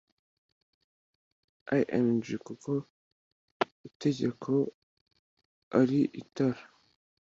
Img 1.97 2.23
kuko 2.45 2.71
itegeko 3.87 4.51
ari 5.79 5.99
itara 6.21 6.63